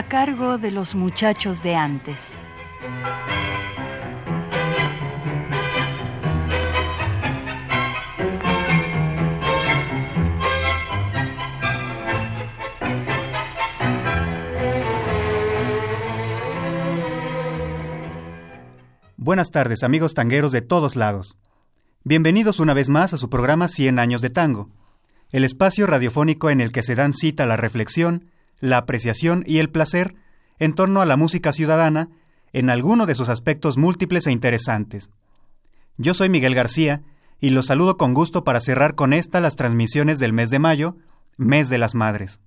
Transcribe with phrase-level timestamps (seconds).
[0.00, 2.38] A cargo de los muchachos de antes.
[19.18, 21.36] Buenas tardes, amigos tangueros de todos lados.
[22.04, 24.70] Bienvenidos una vez más a su programa 100 años de tango,
[25.30, 28.30] el espacio radiofónico en el que se dan cita la reflexión,
[28.60, 30.14] la apreciación y el placer
[30.58, 32.08] en torno a la música ciudadana
[32.52, 35.10] en alguno de sus aspectos múltiples e interesantes.
[35.96, 37.02] Yo soy Miguel García
[37.40, 40.96] y los saludo con gusto para cerrar con esta las transmisiones del mes de mayo,
[41.36, 42.40] mes de las madres.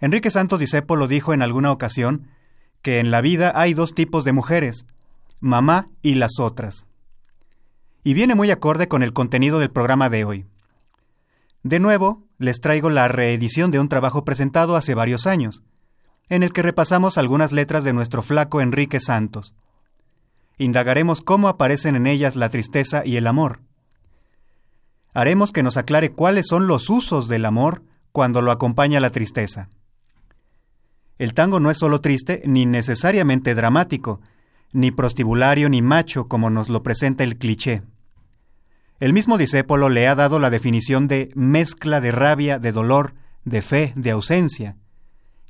[0.00, 2.28] Enrique Santos Discépolo dijo en alguna ocasión
[2.82, 4.86] que en la vida hay dos tipos de mujeres,
[5.40, 6.86] mamá y las otras.
[8.04, 10.46] Y viene muy acorde con el contenido del programa de hoy.
[11.62, 15.64] De nuevo, les traigo la reedición de un trabajo presentado hace varios años,
[16.28, 19.54] en el que repasamos algunas letras de nuestro flaco Enrique Santos.
[20.58, 23.60] Indagaremos cómo aparecen en ellas la tristeza y el amor.
[25.14, 29.68] Haremos que nos aclare cuáles son los usos del amor cuando lo acompaña la tristeza.
[31.18, 34.20] El tango no es solo triste ni necesariamente dramático,
[34.72, 37.82] ni prostibulario ni macho como nos lo presenta el cliché.
[39.02, 43.14] El mismo discépolo le ha dado la definición de mezcla de rabia, de dolor,
[43.44, 44.76] de fe, de ausencia,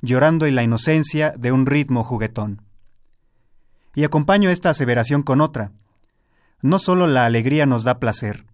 [0.01, 2.63] llorando en la inocencia de un ritmo juguetón.
[3.93, 5.71] Y acompaño esta aseveración con otra.
[6.63, 8.47] No solo la alegría nos da placer.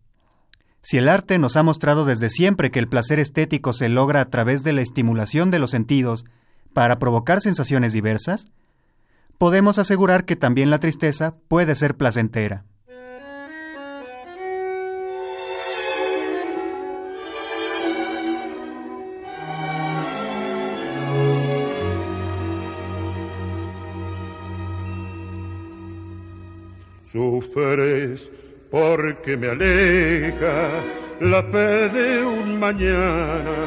[0.82, 4.30] Si el arte nos ha mostrado desde siempre que el placer estético se logra a
[4.30, 6.26] través de la estimulación de los sentidos
[6.74, 8.52] para provocar sensaciones diversas,
[9.38, 12.66] podemos asegurar que también la tristeza puede ser placentera.
[27.20, 28.32] Sufres
[28.72, 30.70] porque me aleja
[31.20, 33.58] la fe de un mañana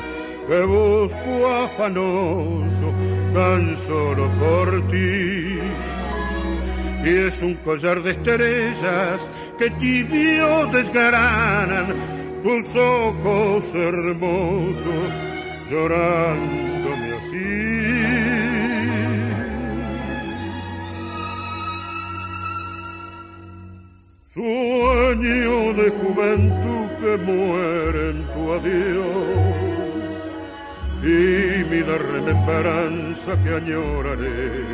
[0.49, 2.89] que busco afanoso
[3.35, 5.59] tan solo por ti.
[7.05, 11.89] Y es un collar de estrellas que tibio desgranan
[12.43, 15.11] tus ojos hermosos
[15.71, 18.02] llorándome así.
[24.35, 29.05] Sueño de juventud que muere en tu adiós
[31.03, 34.65] y mi remembranza que añoraré.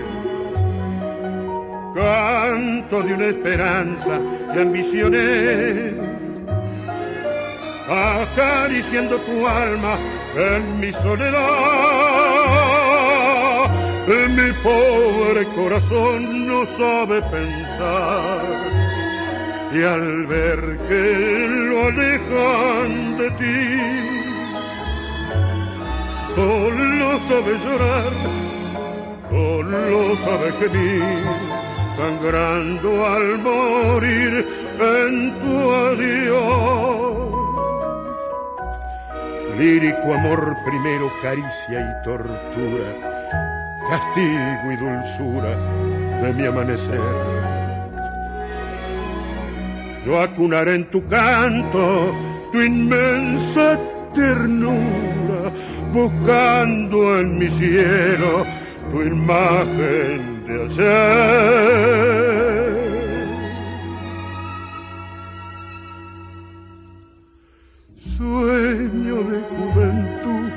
[1.92, 4.20] Canto de una esperanza
[4.54, 5.92] y ambicioné,
[7.90, 9.98] acariciando tu alma
[10.36, 11.38] en mi soledad.
[14.06, 18.77] Mi pobre corazón no sabe pensar
[19.72, 23.60] y al ver que lo alejan de ti,
[26.34, 28.12] solo sabe llorar,
[29.28, 31.24] solo sabe gemir,
[31.96, 34.46] sangrando al morir
[34.80, 37.28] en tu adiós.
[39.58, 42.88] Lírico amor primero, caricia y tortura,
[43.90, 47.47] castigo y dulzura de mi amanecer
[50.04, 52.14] yo acunaré en tu canto
[52.53, 53.78] tu inmensa
[54.14, 55.53] ternura,
[55.92, 58.47] buscando en mi cielo
[58.91, 61.99] tu imagen de ayer.
[68.17, 70.50] Sueño de juventud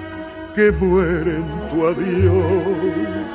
[0.55, 3.29] que muere en tu adiós,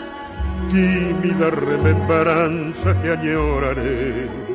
[0.70, 4.45] tímida remembranza que añoraré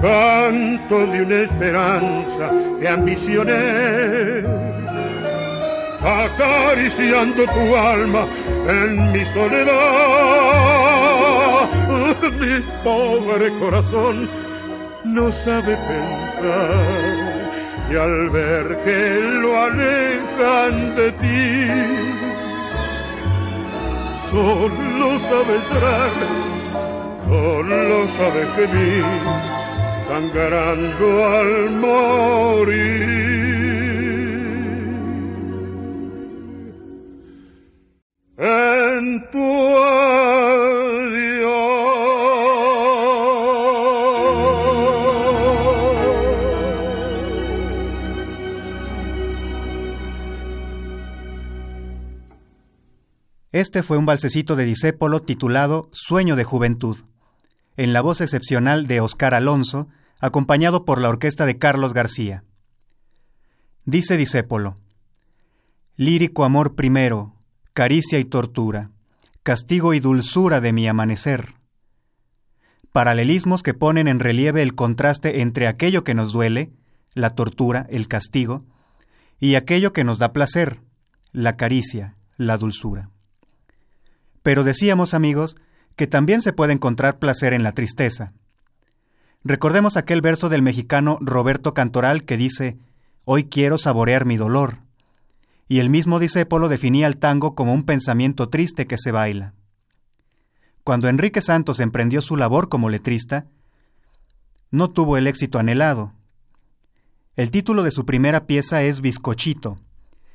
[0.00, 2.50] canto de una esperanza
[2.80, 4.44] que ambicioné,
[6.02, 8.26] acariciando tu alma
[8.68, 9.76] en mi soledad.
[12.40, 14.28] Mi pobre corazón
[15.04, 17.26] no sabe pensar.
[17.90, 21.68] Y al ver que lo alejan de ti,
[24.30, 26.10] solo sabes llorar,
[27.26, 29.04] solo sabes gemir,
[30.08, 31.86] sangrando al.
[38.38, 39.66] En tu
[53.56, 56.98] Este fue un balsecito de Disépolo titulado Sueño de Juventud,
[57.76, 59.88] en la voz excepcional de Oscar Alonso,
[60.18, 62.44] acompañado por la orquesta de Carlos García.
[63.84, 64.78] Dice Disépolo,
[65.96, 67.34] Lírico amor primero,
[67.72, 68.90] caricia y tortura,
[69.42, 71.54] castigo y dulzura de mi amanecer.
[72.92, 76.72] Paralelismos que ponen en relieve el contraste entre aquello que nos duele,
[77.14, 78.64] la tortura, el castigo,
[79.38, 80.80] y aquello que nos da placer,
[81.32, 83.10] la caricia, la dulzura.
[84.42, 85.56] Pero decíamos, amigos,
[85.96, 88.32] que también se puede encontrar placer en la tristeza.
[89.42, 92.78] Recordemos aquel verso del mexicano Roberto Cantoral que dice,
[93.24, 94.78] Hoy quiero saborear mi dolor.
[95.66, 99.52] Y el mismo discépolo definía el tango como un pensamiento triste que se baila.
[100.84, 103.46] Cuando Enrique Santos emprendió su labor como letrista,
[104.70, 106.12] no tuvo el éxito anhelado.
[107.34, 109.76] El título de su primera pieza es Bizcochito,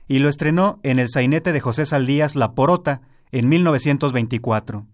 [0.08, 4.86] y lo estrenó en el sainete de José Saldías La Porota, en 1924.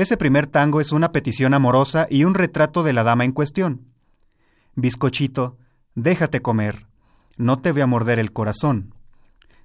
[0.00, 3.82] Ese primer tango es una petición amorosa y un retrato de la dama en cuestión.
[4.74, 5.58] Bizcochito,
[5.94, 6.86] déjate comer,
[7.36, 8.94] no te voy a morder el corazón.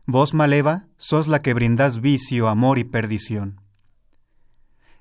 [0.05, 3.61] Vos, Maleva, sos la que brindas vicio, amor y perdición.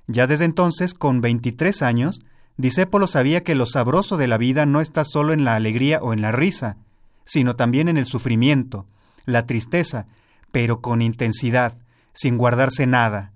[0.07, 2.21] Ya desde entonces, con 23 años,
[2.57, 6.13] Disépolo sabía que lo sabroso de la vida no está solo en la alegría o
[6.13, 6.77] en la risa,
[7.25, 8.87] sino también en el sufrimiento,
[9.25, 10.07] la tristeza,
[10.53, 11.77] pero con intensidad,
[12.13, 13.34] sin guardarse nada,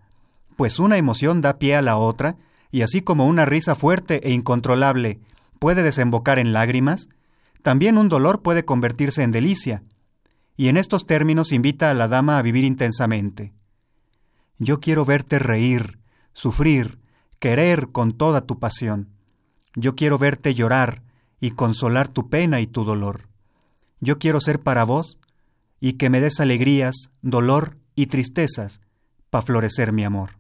[0.59, 2.35] pues una emoción da pie a la otra,
[2.73, 5.21] y así como una risa fuerte e incontrolable
[5.61, 7.09] puede desembocar en lágrimas,
[7.63, 9.85] también un dolor puede convertirse en delicia,
[10.57, 13.53] y en estos términos invita a la dama a vivir intensamente.
[14.59, 16.01] Yo quiero verte reír,
[16.33, 16.99] sufrir,
[17.39, 19.11] querer con toda tu pasión.
[19.77, 21.05] Yo quiero verte llorar
[21.39, 23.29] y consolar tu pena y tu dolor.
[24.01, 25.21] Yo quiero ser para vos
[25.79, 28.81] y que me des alegrías, dolor y tristezas
[29.31, 30.38] para florecer mi amor.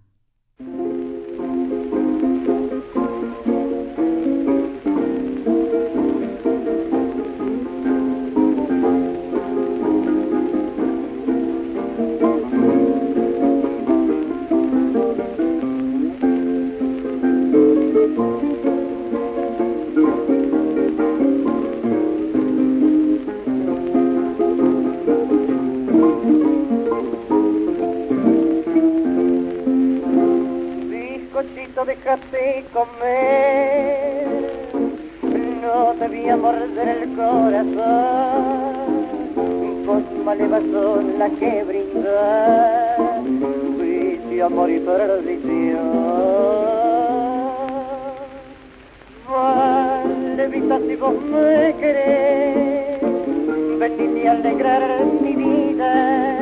[32.72, 34.26] Comer,
[35.62, 38.74] no te morder el corazón,
[39.86, 42.96] con malevas son la que brinda,
[43.78, 45.88] vicio, amor y perdición.
[49.30, 53.00] Vale, vista si vos me querés,
[53.78, 56.38] venite a alegrar mi vida,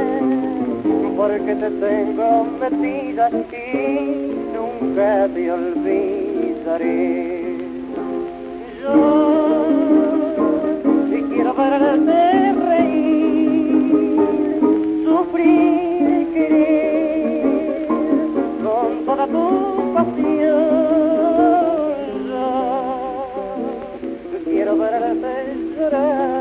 [1.17, 4.36] porque te tengo metida y
[4.97, 6.89] te olvidaré.
[8.81, 9.67] Yo
[11.11, 14.09] si quiero verte reír,
[15.05, 17.87] sufrir, querer
[18.65, 20.47] con toda tu pasión.
[24.33, 25.33] Yo quiero verte
[25.77, 26.36] llorar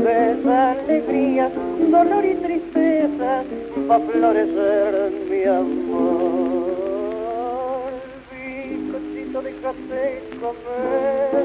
[0.00, 1.50] des alegría,
[1.90, 3.42] dolor y tristeza,
[3.90, 6.70] va a florecer mi amor.
[8.30, 11.44] Bizcochito de café comer,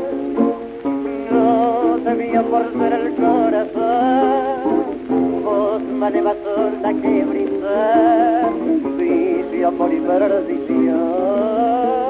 [1.31, 4.95] no debía morder el corazón,
[5.43, 6.33] vos maleva
[6.81, 8.49] la que brinda,
[8.97, 12.06] vicio, y perdición.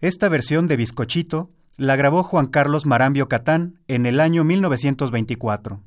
[0.00, 5.80] Esta versión de Bizcochito la grabó Juan Carlos Marambio Catán en el año 1924.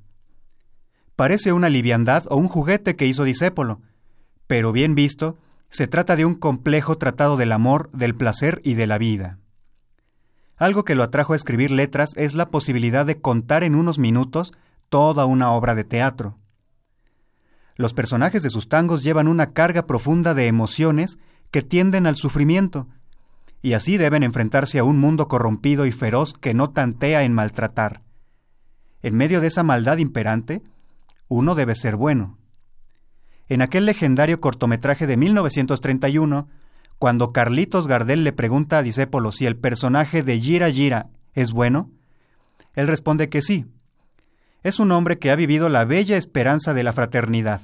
[1.15, 3.81] parece una liviandad o un juguete que hizo Disépolo,
[4.47, 5.37] pero bien visto,
[5.69, 9.40] se trata de un complejo tratado del amor, del placer y de la vida.
[10.61, 14.53] Algo que lo atrajo a escribir letras es la posibilidad de contar en unos minutos
[14.89, 16.37] toda una obra de teatro.
[17.77, 21.17] Los personajes de sus tangos llevan una carga profunda de emociones
[21.49, 22.87] que tienden al sufrimiento,
[23.63, 28.03] y así deben enfrentarse a un mundo corrompido y feroz que no tantea en maltratar.
[29.01, 30.61] En medio de esa maldad imperante,
[31.27, 32.37] uno debe ser bueno.
[33.49, 36.47] En aquel legendario cortometraje de 1931,
[37.01, 41.89] cuando Carlitos Gardel le pregunta a Disépolo si el personaje de Gira Gira es bueno,
[42.75, 43.65] él responde que sí.
[44.61, 47.59] Es un hombre que ha vivido la bella esperanza de la fraternidad,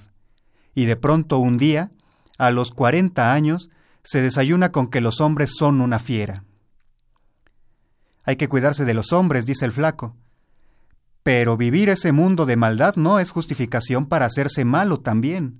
[0.74, 1.92] y de pronto un día,
[2.40, 3.70] a los cuarenta años,
[4.02, 6.44] se desayuna con que los hombres son una fiera.
[8.24, 10.16] Hay que cuidarse de los hombres, dice el flaco.
[11.22, 15.60] Pero vivir ese mundo de maldad no es justificación para hacerse malo también.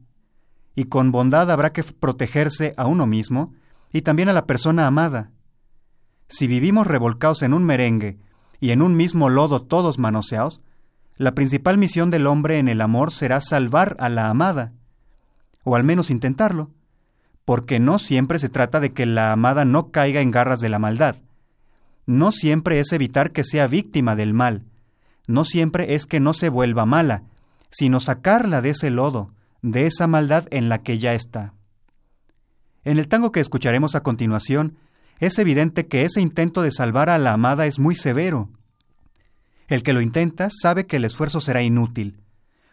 [0.74, 3.54] Y con bondad habrá que protegerse a uno mismo
[3.92, 5.32] y también a la persona amada.
[6.30, 8.18] Si vivimos revolcados en un merengue
[8.60, 10.62] y en un mismo lodo todos manoseados,
[11.16, 14.74] la principal misión del hombre en el amor será salvar a la amada,
[15.64, 16.72] o al menos intentarlo,
[17.46, 20.80] porque no siempre se trata de que la amada no caiga en garras de la
[20.80, 21.16] maldad.
[22.06, 24.64] No siempre es evitar que sea víctima del mal,
[25.28, 27.24] no siempre es que no se vuelva mala,
[27.70, 31.54] sino sacarla de ese lodo, de esa maldad en la que ya está.
[32.88, 34.78] En el tango que escucharemos a continuación,
[35.20, 38.50] es evidente que ese intento de salvar a la amada es muy severo.
[39.68, 42.22] El que lo intenta sabe que el esfuerzo será inútil,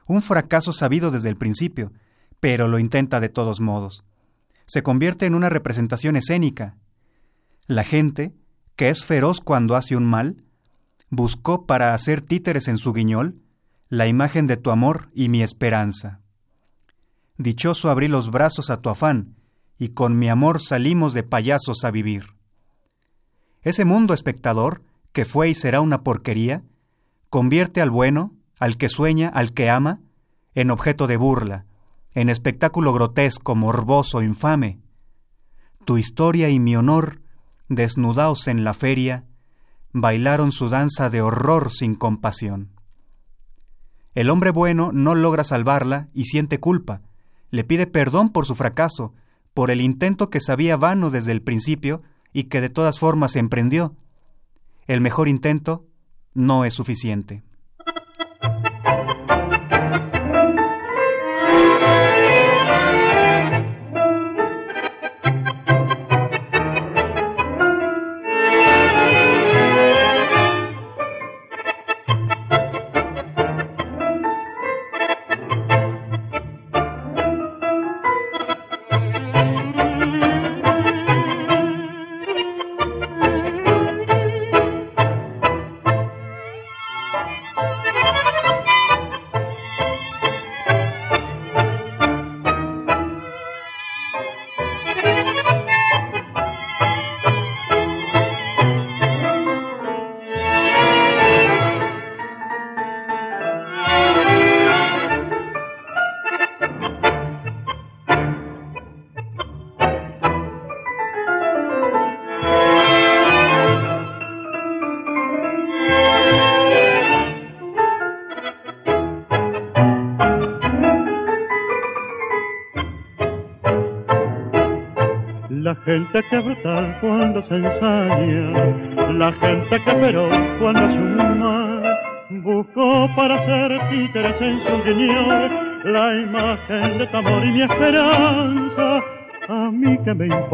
[0.07, 1.91] un fracaso sabido desde el principio,
[2.39, 4.05] pero lo intenta de todos modos.
[4.67, 6.77] Se convierte en una representación escénica.
[7.67, 8.37] La gente,
[8.77, 10.45] que es feroz cuando hace un mal,
[11.11, 13.41] buscó para hacer títeres en su guiñol
[13.89, 16.21] la imagen de tu amor y mi esperanza.
[17.37, 19.35] Dichoso abrí los brazos a tu afán,
[19.85, 22.29] y con mi amor salimos de payasos a vivir.
[23.61, 24.81] Ese mundo espectador,
[25.13, 26.63] que fue y será una porquería,
[27.29, 30.01] convierte al bueno, al que sueña, al que ama,
[30.55, 31.67] en objeto de burla,
[32.15, 34.79] en espectáculo grotesco, morboso, infame.
[35.85, 37.21] Tu historia y mi honor,
[37.69, 39.27] desnudaos en la feria,
[39.93, 42.71] bailaron su danza de horror sin compasión.
[44.15, 47.03] El hombre bueno no logra salvarla y siente culpa,
[47.51, 49.13] le pide perdón por su fracaso,
[49.55, 53.97] por el intento que sabía vano desde el principio y que de todas formas emprendió.
[54.87, 55.87] El mejor intento
[56.35, 57.43] no es suficiente.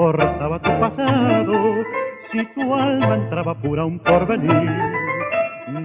[0.01, 1.85] Importaba tu pasado,
[2.33, 4.71] si tu alma entraba pura un porvenir.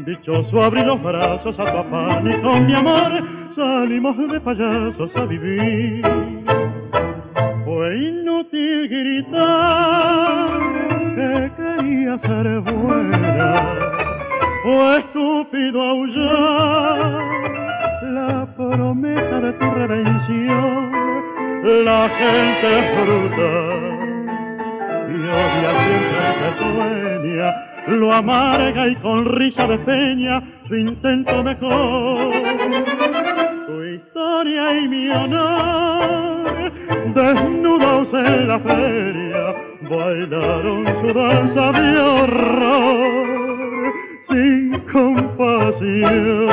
[0.06, 3.12] Dichoso abrí los brazos a tu afán y con mi amor
[3.56, 6.02] salimos de payasos a vivir.
[7.66, 10.60] Fue inútil gritar
[11.16, 13.80] que quería ser buena,
[14.64, 17.22] fue estúpido aullar
[18.14, 20.92] la promesa de tu redención.
[21.84, 23.95] La gente es bruta
[25.26, 27.50] y odia siempre que sueña,
[27.88, 32.32] lo amarga y con risa de peña su intento mejor.
[33.68, 36.36] Tu historia y mi honor
[37.16, 39.56] desnudos en la feria,
[39.90, 43.26] bailaron su danza de horror
[44.30, 46.46] sin compasión.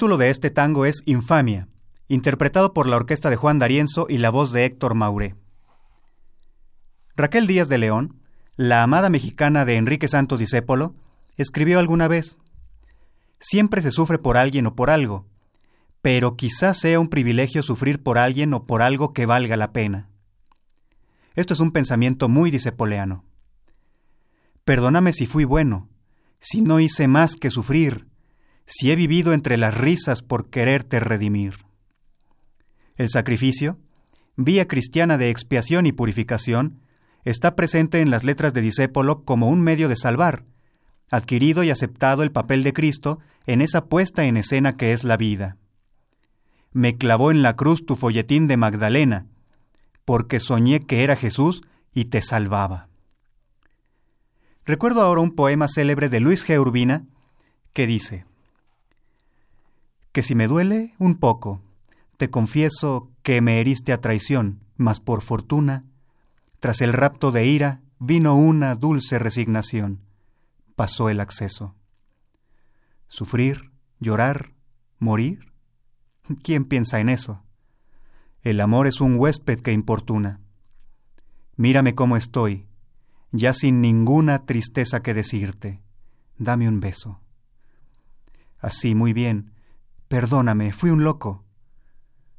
[0.00, 1.68] Título de este tango es Infamia,
[2.08, 5.34] interpretado por la orquesta de Juan D'Arienzo y la voz de Héctor Mauré.
[7.16, 8.18] Raquel Díaz de León,
[8.56, 10.94] la amada mexicana de Enrique Santos Discépolo,
[11.36, 12.38] escribió alguna vez:
[13.40, 15.26] Siempre se sufre por alguien o por algo,
[16.00, 20.08] pero quizás sea un privilegio sufrir por alguien o por algo que valga la pena.
[21.34, 23.26] Esto es un pensamiento muy dicepoleano.
[24.64, 25.90] Perdóname si fui bueno,
[26.38, 28.09] si no hice más que sufrir,
[28.70, 31.58] si he vivido entre las risas por quererte redimir.
[32.96, 33.78] El sacrificio,
[34.36, 36.80] vía cristiana de expiación y purificación,
[37.24, 40.44] está presente en las letras de Discépolo como un medio de salvar,
[41.10, 45.18] adquirido y aceptado el papel de Cristo en esa puesta en escena que es la
[45.18, 45.58] vida
[46.72, 49.26] me clavó en la cruz tu folletín de Magdalena,
[50.04, 51.62] porque soñé que era Jesús
[51.92, 52.88] y te salvaba.
[54.64, 56.60] Recuerdo ahora un poema célebre de Luis G.
[56.60, 57.06] Urbina
[57.72, 58.24] que dice,
[60.12, 61.62] que si me duele un poco,
[62.16, 65.84] te confieso que me heriste a traición, mas por fortuna,
[66.58, 70.00] tras el rapto de ira, vino una dulce resignación,
[70.76, 71.74] pasó el acceso.
[73.08, 74.52] Sufrir, llorar,
[74.98, 75.50] morir,
[76.42, 77.42] ¿Quién piensa en eso?
[78.42, 80.40] El amor es un huésped que importuna.
[81.56, 82.66] Mírame cómo estoy,
[83.32, 85.80] ya sin ninguna tristeza que decirte.
[86.38, 87.20] Dame un beso.
[88.58, 89.52] Así, muy bien.
[90.10, 91.44] Perdóname, fui un loco.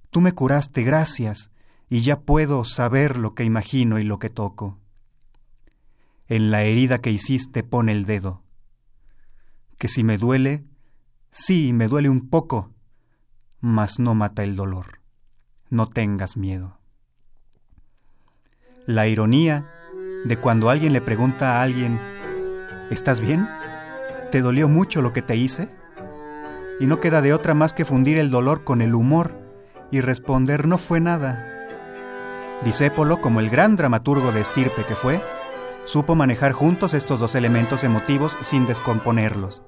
[0.09, 1.53] Tú me curaste, gracias,
[1.87, 4.77] y ya puedo saber lo que imagino y lo que toco.
[6.27, 8.43] En la herida que hiciste pone el dedo.
[9.77, 10.65] Que si me duele,
[11.29, 12.73] sí, me duele un poco,
[13.61, 14.99] mas no mata el dolor.
[15.69, 16.77] No tengas miedo.
[18.85, 19.71] La ironía
[20.25, 22.01] de cuando alguien le pregunta a alguien,
[22.89, 23.47] ¿estás bien?
[24.29, 25.80] ¿Te dolió mucho lo que te hice?
[26.81, 29.39] Y no queda de otra más que fundir el dolor con el humor
[29.91, 31.47] y responder no fue nada.
[32.63, 35.21] Disépolo, como el gran dramaturgo de estirpe que fue,
[35.85, 39.61] supo manejar juntos estos dos elementos emotivos sin descomponerlos.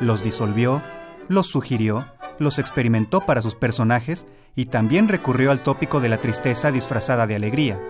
[0.00, 0.82] Los disolvió,
[1.28, 2.06] los sugirió,
[2.40, 7.36] los experimentó para sus personajes y también recurrió al tópico de la tristeza disfrazada de
[7.36, 7.80] alegría.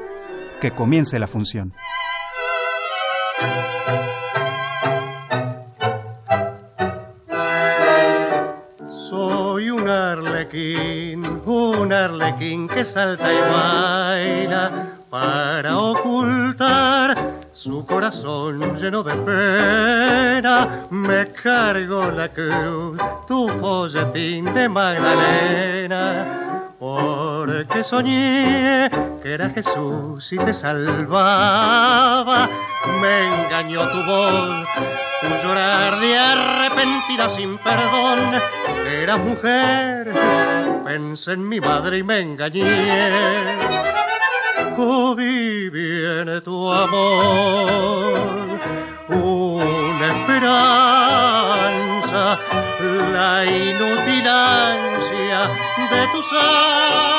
[0.60, 1.72] Que comience la función.
[10.26, 17.16] Arlequín, un arlequín que salta y baila para ocultar
[17.52, 20.86] su corazón lleno de pena.
[20.90, 26.72] Me cargo la cruz, tu folletín de Magdalena.
[26.78, 28.90] Porque soñé
[29.22, 32.48] que era Jesús y te salvaba.
[33.00, 34.66] Me engañó tu voz,
[35.22, 38.40] tu llorar de arrepentida sin perdón.
[38.86, 40.12] Era mujer,
[40.84, 43.80] pensé en mi madre y me engañé
[45.18, 48.58] y viene tu amor,
[49.08, 50.48] una esperanza,
[53.12, 55.50] la inútil ansia
[55.90, 57.09] de tu salvación.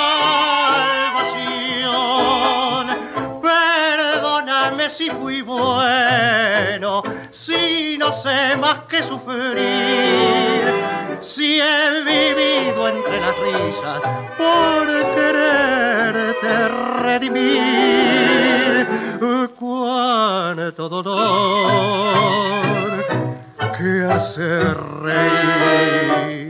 [5.61, 10.73] Bueno, si no sé más que sufrir,
[11.21, 14.01] si he vivido entre las risas
[14.37, 16.67] por quererte
[17.03, 18.41] redimir.
[19.61, 22.01] Cuánto dolor
[23.77, 26.40] que hace reír.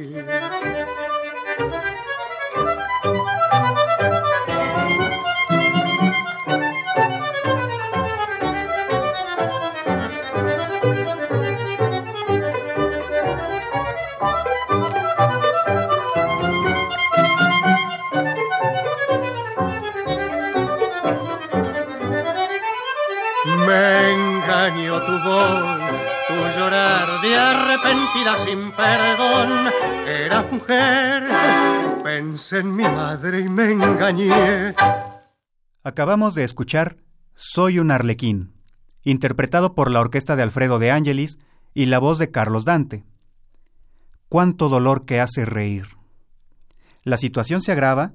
[28.46, 29.68] Sin perdón.
[30.08, 31.24] Era mujer,
[32.04, 34.76] pensé en mi madre y me engañé.
[35.84, 36.98] Acabamos de escuchar
[37.34, 38.54] Soy un arlequín,
[39.04, 41.40] interpretado por la orquesta de Alfredo de Ángelis
[41.74, 43.04] y la voz de Carlos Dante.
[44.30, 45.88] Cuánto dolor que hace reír.
[47.04, 48.14] La situación se agrava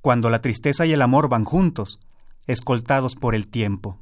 [0.00, 2.00] cuando la tristeza y el amor van juntos,
[2.46, 3.98] escoltados por el tiempo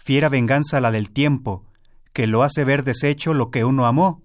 [0.00, 1.64] fiera venganza la del tiempo,
[2.12, 4.22] que lo hace ver deshecho lo que uno amó,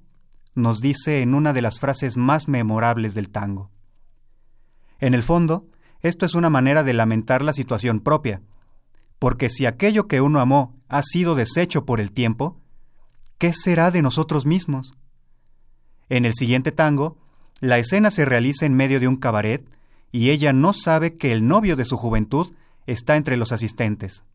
[0.55, 3.69] nos dice en una de las frases más memorables del tango.
[4.99, 5.67] En el fondo,
[6.01, 8.43] Esto es una manera de lamentar la situación propia,
[9.17, 12.61] porque si aquello que uno amó ha sido deshecho por el tiempo,
[13.39, 14.97] ¿qué será de nosotros mismos?
[16.07, 17.17] En el siguiente tango,
[17.59, 19.67] la escena se realiza en medio de un cabaret
[20.11, 22.53] y ella no sabe que el novio de su juventud
[22.85, 24.25] está entre los asistentes.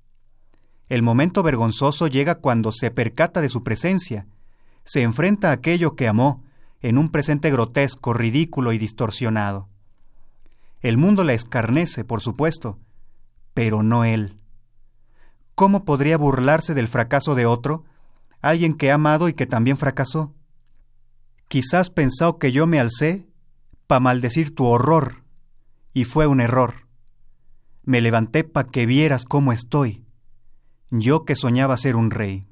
[0.89, 4.27] El momento vergonzoso llega cuando se percata de su presencia,
[4.91, 6.43] se enfrenta a aquello que amó
[6.81, 9.69] en un presente grotesco, ridículo y distorsionado.
[10.81, 12.77] El mundo la escarnece, por supuesto,
[13.55, 14.41] pero no él.
[15.55, 17.85] ¿Cómo podría burlarse del fracaso de otro,
[18.41, 20.35] alguien que ha amado y que también fracasó?
[21.47, 23.29] Quizás pensó que yo me alcé
[23.87, 25.23] pa maldecir tu horror,
[25.95, 26.89] y fue un error.
[27.85, 30.05] Me levanté pa que vieras cómo estoy,
[30.91, 32.50] yo que soñaba ser un rey.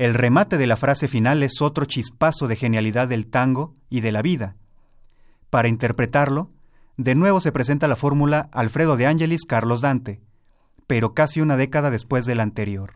[0.00, 4.12] El remate de la frase final es otro chispazo de genialidad del tango y de
[4.12, 4.56] la vida.
[5.50, 6.50] Para interpretarlo,
[6.96, 10.22] de nuevo se presenta la fórmula Alfredo de Angelis Carlos Dante,
[10.86, 12.94] pero casi una década después del anterior.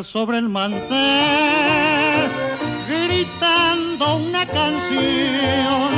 [0.00, 0.88] Sobre el mantel,
[2.88, 5.90] gritando una canción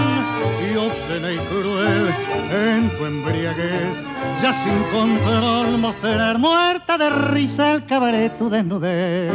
[0.61, 2.12] y obscena y cruel
[2.50, 3.94] en tu embriaguez,
[4.42, 9.33] ya sin control mostrar muerta de risa el cabaret tu desnudez.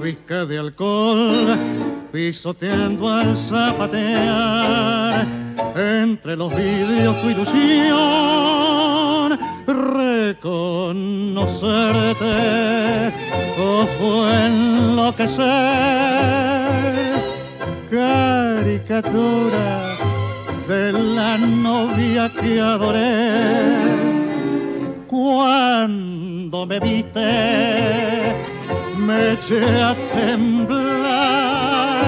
[0.00, 1.58] Visca de alcohol,
[2.12, 5.26] pisoteando al zapatear,
[5.74, 8.46] entre los vidrios tu ilusión
[10.26, 11.54] reconocerte
[13.60, 15.46] o fue enloquecer
[17.90, 19.68] caricatura
[20.66, 23.76] de la novia que adoré
[25.06, 28.34] cuando me viste
[28.98, 32.02] me eché a temblar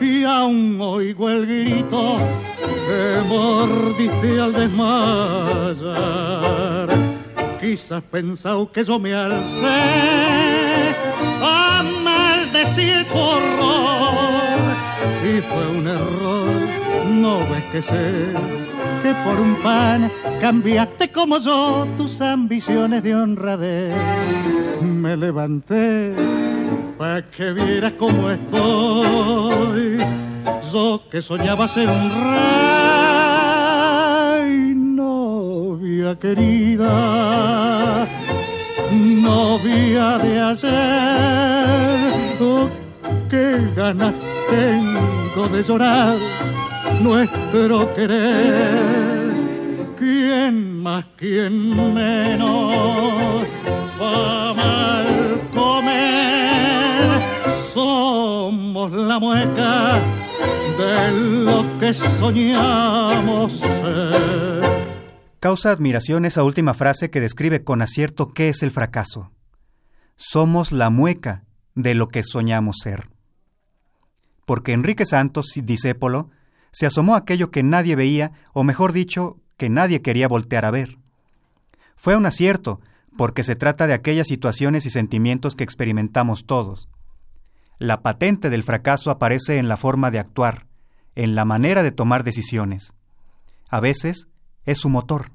[0.00, 2.18] y aún oigo el grito
[2.86, 6.14] que mordiste al desmayar.
[7.64, 9.80] Quizás pensado que yo me alcé
[11.40, 14.60] a maldecir tu horror
[15.24, 16.46] y fue un error.
[17.08, 18.34] No ves que sé
[19.02, 23.96] que por un pan cambiaste como yo tus ambiciones de honradez.
[24.82, 26.14] Me levanté
[26.98, 30.04] para que vieras cómo estoy
[30.70, 33.13] yo que soñaba ser un rey,
[35.94, 38.08] novia querida,
[38.90, 42.68] novia de ayer, oh,
[43.30, 44.12] qué ganas
[44.50, 46.16] tengo de llorar
[47.00, 49.34] nuestro querer.
[49.96, 53.46] ¿Quién más, quién menos?
[54.00, 55.06] Mal
[55.54, 57.20] comer,
[57.72, 60.00] somos la mueca
[60.76, 61.12] de
[61.44, 63.52] lo que soñamos
[65.44, 69.30] Causa admiración esa última frase que describe con acierto qué es el fracaso.
[70.16, 73.10] Somos la mueca de lo que soñamos ser.
[74.46, 76.30] Porque Enrique Santos, discépolo,
[76.72, 80.70] se asomó a aquello que nadie veía, o mejor dicho, que nadie quería voltear a
[80.70, 80.96] ver.
[81.94, 82.80] Fue un acierto,
[83.14, 86.88] porque se trata de aquellas situaciones y sentimientos que experimentamos todos.
[87.78, 90.68] La patente del fracaso aparece en la forma de actuar,
[91.14, 92.94] en la manera de tomar decisiones.
[93.68, 94.28] A veces
[94.64, 95.30] es su motor.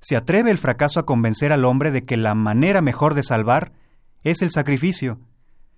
[0.00, 3.72] Se atreve el fracaso a convencer al hombre de que la manera mejor de salvar
[4.22, 5.18] es el sacrificio,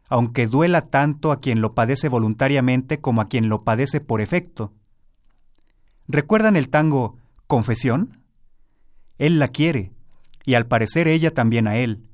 [0.09, 4.73] aunque duela tanto a quien lo padece voluntariamente como a quien lo padece por efecto.
[6.09, 8.21] ¿Recuerdan el tango Confesión?
[9.19, 9.93] Él la quiere,
[10.45, 12.05] y al parecer ella también a él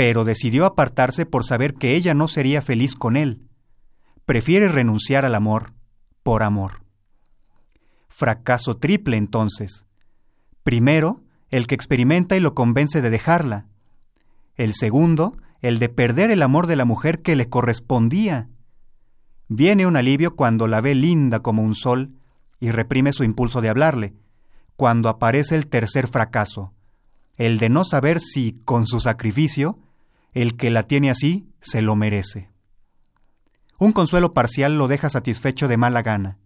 [0.00, 3.42] pero decidió apartarse por saber que ella no sería feliz con él.
[4.24, 5.74] Prefiere renunciar al amor
[6.22, 6.84] por amor.
[8.20, 9.86] Fracaso triple entonces.
[10.62, 13.64] Primero, el que experimenta y lo convence de dejarla.
[14.56, 18.50] El segundo, el de perder el amor de la mujer que le correspondía.
[19.48, 22.10] Viene un alivio cuando la ve linda como un sol
[22.60, 24.12] y reprime su impulso de hablarle,
[24.76, 26.74] cuando aparece el tercer fracaso,
[27.38, 29.78] el de no saber si, con su sacrificio,
[30.34, 32.50] el que la tiene así se lo merece.
[33.78, 36.36] Un consuelo parcial lo deja satisfecho de mala gana.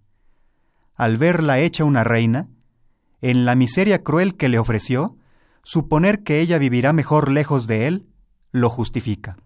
[0.97, 2.49] Al verla hecha una reina,
[3.21, 5.17] en la miseria cruel que le ofreció,
[5.65, 8.07] suponer que ella vivirá mejor lejos de él,
[8.53, 9.37] lo justifica.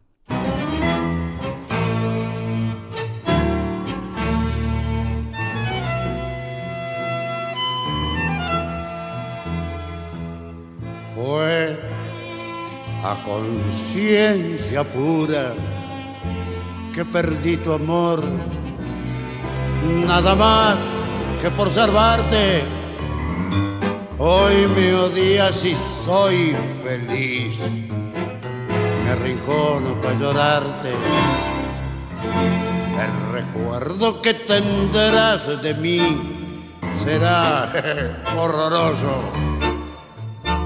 [11.15, 11.81] Fue
[13.03, 15.55] a conciencia pura
[16.93, 18.23] que perdí tu amor,
[20.07, 20.98] nada más
[21.41, 22.63] que por salvarte.
[24.19, 27.59] Hoy me odias y soy feliz.
[29.05, 30.93] Me arrincono para llorarte.
[32.99, 36.01] El recuerdo que tendrás de mí
[37.05, 37.73] será
[38.37, 39.23] horroroso.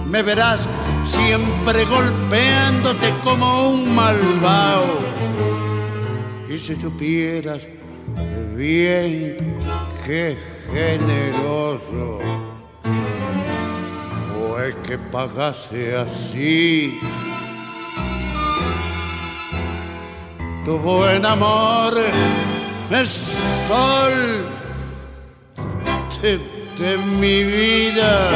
[0.09, 0.67] Me verás
[1.05, 5.01] siempre golpeándote como un malvado.
[6.49, 7.69] Y si supieras
[8.55, 9.37] bien
[10.05, 12.19] qué generoso.
[14.33, 16.99] Fue que pagase así.
[20.65, 21.95] Tu buen amor
[22.91, 23.09] es
[23.67, 24.47] sol
[26.23, 28.31] de, mi vida.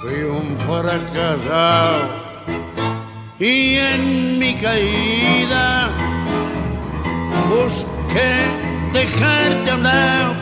[0.00, 2.22] Fui un fracasado
[3.38, 5.90] y en mi caída
[7.48, 8.32] busqué
[8.92, 10.41] dejarte a un lado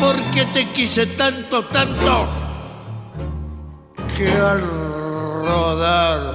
[0.00, 2.26] porque te quise tanto, tanto
[4.16, 4.60] que al
[5.46, 6.34] rodar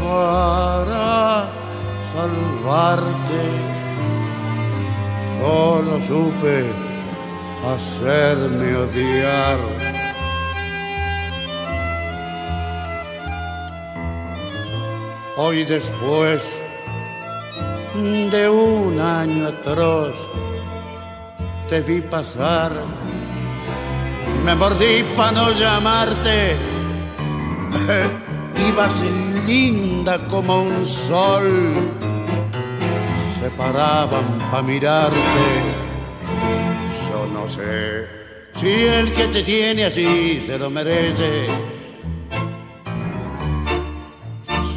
[0.00, 1.48] para
[2.12, 3.42] salvarte
[5.40, 6.70] solo supe
[7.74, 9.58] hacerme odiar.
[15.36, 16.65] Hoy después
[18.30, 20.14] de un año atroz
[21.68, 22.72] te vi pasar,
[24.44, 26.56] me mordí para no llamarte,
[28.68, 29.02] ibas
[29.46, 31.74] linda como un sol,
[33.40, 35.16] se paraban para mirarte.
[37.08, 38.06] Yo no sé
[38.54, 41.48] si el que te tiene así se lo merece.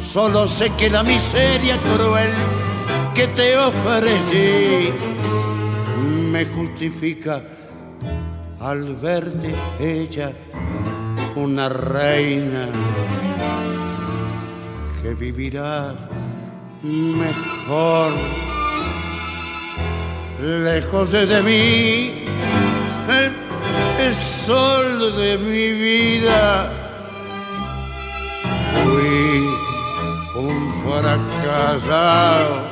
[0.04, 2.59] Solo sé que la miseria cruel
[3.14, 4.92] que te ofrecí
[6.32, 7.42] me justifica
[8.60, 10.32] al verte ella
[11.34, 12.68] una reina
[15.02, 15.96] que vivirás
[16.82, 18.12] mejor
[20.42, 22.24] lejos de mí,
[23.98, 26.72] el sol de mi vida.
[28.82, 29.48] Fui
[30.34, 32.69] un fracasado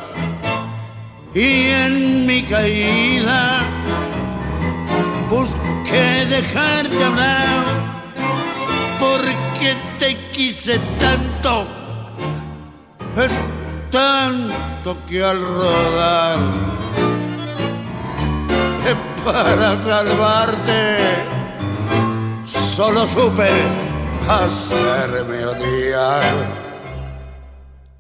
[1.35, 3.63] y en mi caída
[5.29, 7.65] busqué dejarte hablar
[8.99, 11.67] porque te quise tanto,
[13.91, 16.39] tanto que al rodar
[19.25, 20.99] para salvarte.
[22.45, 23.49] Solo supe
[24.29, 26.23] hacerme odiar.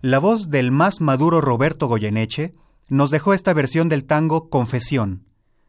[0.00, 2.54] La voz del más maduro Roberto Goyeneche
[2.88, 5.26] nos dejó esta versión del tango Confesión,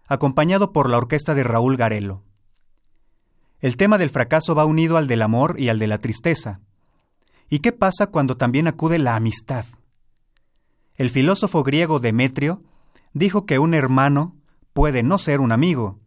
[0.08, 2.24] acompañado por la orquesta de Raúl Garelo.
[3.60, 6.62] El tema del fracaso va unido al del amor y al de la tristeza.
[7.50, 9.66] ¿Y qué pasa cuando también acude la amistad?
[10.96, 12.64] El filósofo griego Demetrio
[13.14, 14.36] dijo que un hermano
[14.74, 16.00] puede no ser un amigo,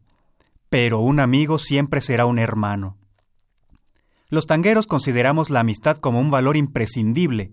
[0.71, 2.97] pero un amigo siempre será un hermano.
[4.31, 7.53] Los tangueros consideramos la amistad como un valor imprescindible,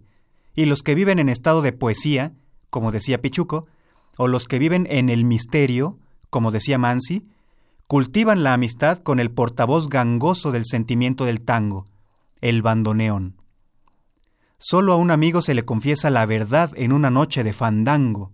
[0.56, 2.34] y los que viven en estado de poesía,
[2.70, 3.68] como decía Pichuco,
[4.18, 5.98] o los que viven en el misterio,
[6.30, 7.28] como decía Mansi,
[7.88, 11.88] cultivan la amistad con el portavoz gangoso del sentimiento del tango,
[12.42, 13.38] el bandoneón.
[14.60, 18.34] Solo a un amigo se le confiesa la verdad en una noche de fandango.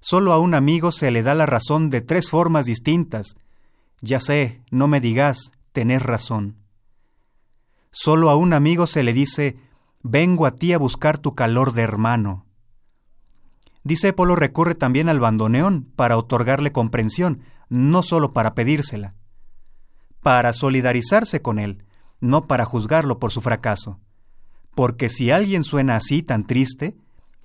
[0.00, 3.36] Solo a un amigo se le da la razón de tres formas distintas.
[4.02, 6.58] Ya sé, no me digas, tenés razón.
[7.90, 9.56] Solo a un amigo se le dice,
[10.02, 12.44] vengo a ti a buscar tu calor de hermano.
[13.84, 19.14] Disépolo recurre también al bandoneón para otorgarle comprensión, no solo para pedírsela,
[20.22, 21.84] para solidarizarse con él,
[22.20, 24.00] no para juzgarlo por su fracaso.
[24.74, 26.96] Porque si alguien suena así tan triste,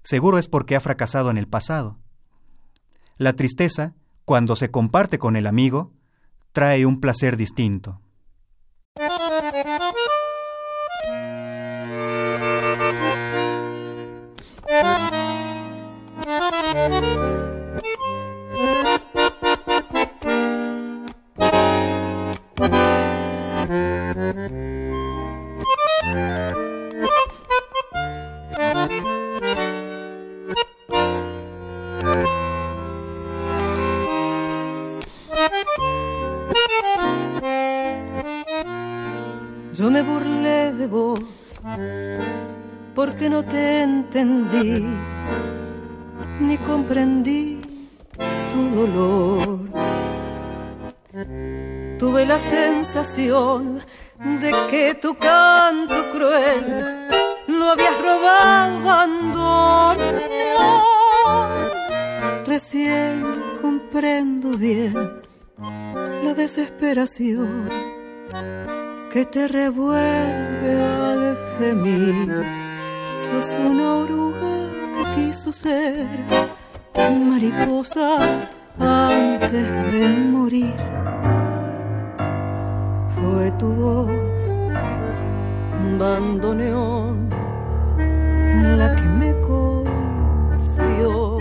[0.03, 1.97] seguro es porque ha fracasado en el pasado.
[3.17, 5.91] La tristeza, cuando se comparte con el amigo,
[6.53, 7.99] trae un placer distinto.
[43.59, 44.85] Te entendí
[46.39, 47.59] ni comprendí
[48.51, 49.59] tu dolor.
[51.99, 53.81] Tuve la sensación
[54.41, 56.65] de que tu canto cruel
[57.47, 60.19] lo habías robado abandono.
[62.53, 63.13] Recién
[63.61, 64.93] comprendo bien
[66.23, 67.69] la desesperación
[69.11, 70.71] que te revuelve
[71.11, 72.58] al gemir.
[73.29, 74.51] Sos una oruga
[74.95, 76.07] que quiso ser
[77.29, 78.17] mariposa
[78.79, 80.73] antes de morir.
[83.15, 84.41] Fue tu voz,
[85.99, 87.29] bandoneón,
[88.79, 91.37] la que me confió.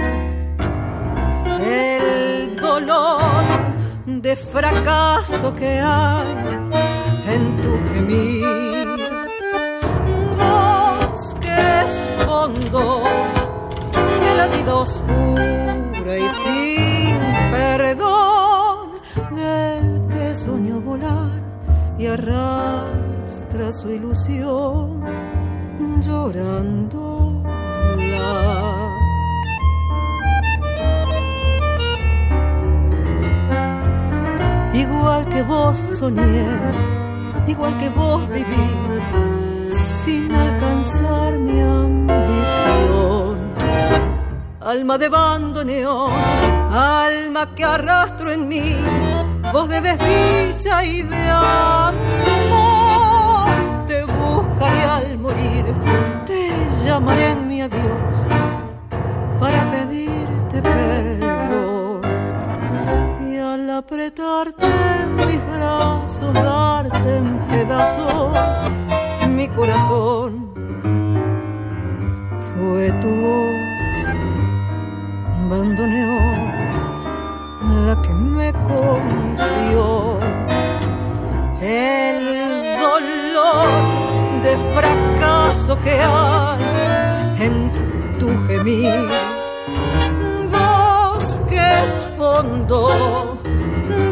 [1.65, 3.23] El dolor
[4.07, 6.29] de fracaso que hay
[7.35, 8.58] en tu gemir.
[12.39, 13.03] Es fondo
[14.21, 17.19] de la vida oscura y sin
[17.51, 18.91] perdón
[19.35, 21.43] del que soñó volar
[21.99, 25.03] y arrastra su ilusión
[26.01, 27.43] llorando.
[34.75, 36.47] Igual que vos soñé,
[37.49, 38.69] igual que vos viví,
[40.05, 41.88] sin alcanzar mi ambición.
[44.69, 46.13] Alma de bandoneón,
[46.71, 48.77] alma que arrastro en mí,
[49.51, 51.97] voz de desdicha y de amor.
[53.87, 55.65] Te buscaré al morir,
[56.27, 56.51] te
[56.85, 58.15] llamaré en mi adiós
[59.41, 62.03] para pedirte perdón
[63.27, 68.37] y al apretarte en mis brazos, darte en pedazos
[69.39, 70.53] mi corazón.
[72.53, 73.68] Fue tu voz,
[75.49, 76.53] bandoneón,
[77.87, 80.19] la que me confió.
[81.61, 82.19] El
[82.81, 83.69] dolor
[84.45, 89.09] de fracaso que hay en tu gemir.
[90.53, 93.39] Voz que es fondo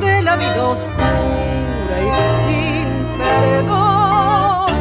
[0.00, 2.10] de la vida oscura y
[2.42, 4.72] sin perdón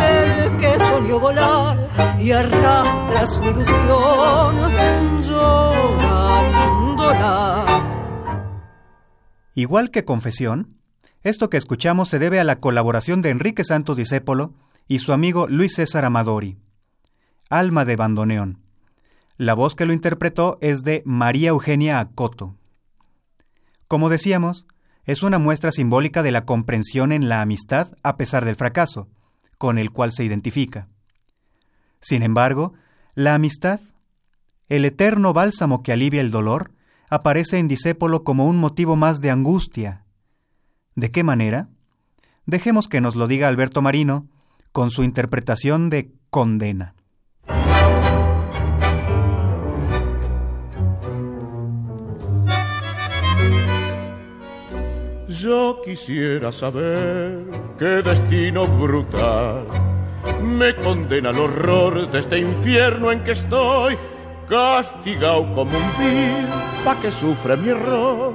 [0.00, 5.19] del que soñó volar y arrastra su ilusión
[9.54, 10.78] Igual que Confesión,
[11.22, 14.54] esto que escuchamos se debe a la colaboración de Enrique Santos Discépolo
[14.88, 16.56] y su amigo Luis César Amadori.
[17.50, 18.62] Alma de Bandoneón.
[19.36, 22.56] La voz que lo interpretó es de María Eugenia Acoto.
[23.86, 24.66] Como decíamos,
[25.04, 29.08] es una muestra simbólica de la comprensión en la amistad a pesar del fracaso,
[29.58, 30.88] con el cual se identifica.
[32.00, 32.72] Sin embargo,
[33.14, 33.80] la amistad,
[34.70, 36.72] el eterno bálsamo que alivia el dolor,
[37.10, 40.04] aparece en Disépolo como un motivo más de angustia.
[40.94, 41.68] ¿De qué manera?
[42.46, 44.28] Dejemos que nos lo diga Alberto Marino
[44.72, 46.94] con su interpretación de Condena.
[55.28, 57.44] Yo quisiera saber
[57.78, 59.66] qué destino brutal
[60.42, 63.96] me condena al horror de este infierno en que estoy,
[64.50, 66.46] castigado como un vil,
[66.84, 68.34] pa' que sufra mi error,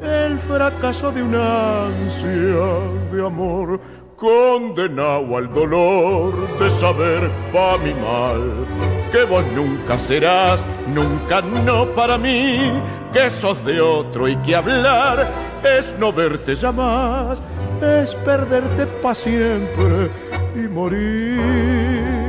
[0.00, 2.68] el fracaso de una ansia
[3.10, 3.80] de amor,
[4.16, 8.66] condenado al dolor de saber pa' mi mal,
[9.10, 10.62] que vos nunca serás,
[10.94, 12.72] nunca no para mí,
[13.12, 15.26] que sos de otro y que hablar
[15.64, 17.42] es no verte ya más,
[17.82, 20.08] es perderte pa' siempre
[20.54, 22.27] y morir.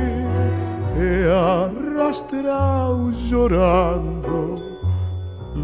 [1.00, 1.24] He
[3.30, 4.54] llorando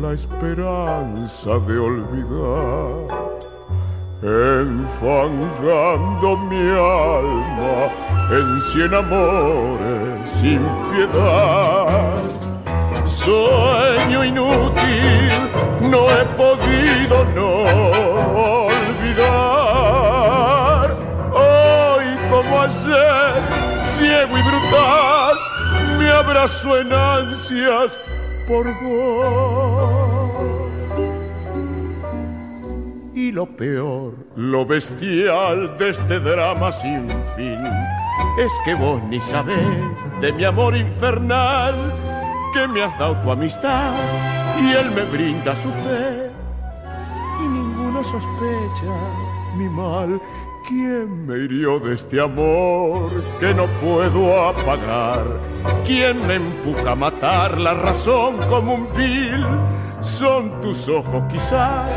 [0.01, 3.07] la esperanza de olvidar,
[4.23, 7.77] enfangando mi alma
[8.31, 12.17] en cien amores sin piedad.
[13.07, 15.35] Sueño inútil,
[15.83, 17.51] no he podido no
[19.05, 20.07] olvidar.
[21.35, 23.66] Hoy como ayer,
[23.97, 25.37] ciego y brutal,
[25.99, 27.91] me abrazo en ansias
[28.47, 30.37] por vos.
[33.15, 37.65] Y lo peor, lo bestial de este drama sin fin,
[38.39, 39.57] es que vos ni sabés
[40.21, 41.75] de mi amor infernal,
[42.53, 43.95] que me has dado tu amistad
[44.61, 46.31] y él me brinda su fe.
[47.43, 48.95] Y ninguno sospecha
[49.57, 50.21] mi mal.
[50.69, 55.25] ¿Quién me hirió de este amor que no puedo apagar?
[55.87, 59.47] ¿Quién me empuja a matar la razón como un vil?
[60.01, 61.89] Son tus ojos quizás,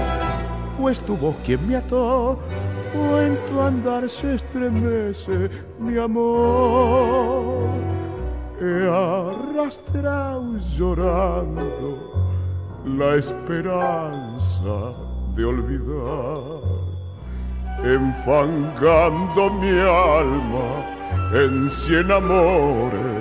[0.80, 2.38] o es tu voz quien me ató,
[2.96, 5.50] o en tu andar se estremece
[5.80, 7.70] mi amor.
[8.62, 11.64] He arrastrado llorando
[12.86, 14.94] la esperanza
[15.36, 16.89] de olvidar
[17.84, 20.70] enfangando mi alma
[21.34, 23.20] en cien amores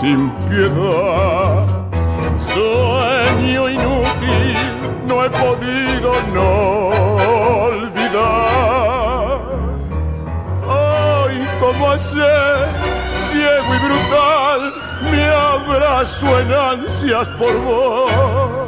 [0.00, 1.66] sin piedad.
[2.54, 4.56] Sueño inútil,
[5.06, 6.88] no he podido no
[7.66, 9.40] olvidar.
[10.68, 12.68] Ay, como hacer,
[13.30, 14.60] ciego y brutal,
[15.10, 18.67] mi abrazo en ansias por vos.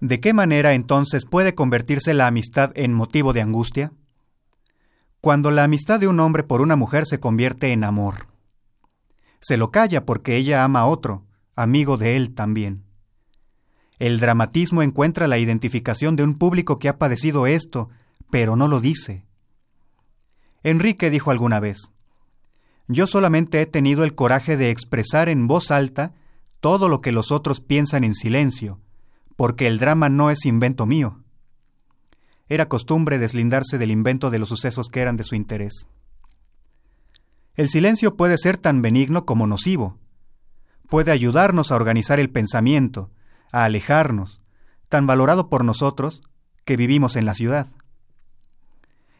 [0.00, 3.92] ¿De qué manera entonces puede convertirse la amistad en motivo de angustia?
[5.20, 8.28] Cuando la amistad de un hombre por una mujer se convierte en amor.
[9.40, 12.84] Se lo calla porque ella ama a otro, amigo de él también.
[13.98, 17.90] El dramatismo encuentra la identificación de un público que ha padecido esto,
[18.30, 19.26] pero no lo dice.
[20.62, 21.92] Enrique dijo alguna vez,
[22.88, 26.14] Yo solamente he tenido el coraje de expresar en voz alta
[26.60, 28.80] todo lo que los otros piensan en silencio,
[29.40, 31.16] porque el drama no es invento mío.
[32.46, 35.86] Era costumbre deslindarse del invento de los sucesos que eran de su interés.
[37.54, 39.96] El silencio puede ser tan benigno como nocivo.
[40.90, 43.12] Puede ayudarnos a organizar el pensamiento,
[43.50, 44.42] a alejarnos,
[44.90, 46.20] tan valorado por nosotros
[46.66, 47.68] que vivimos en la ciudad.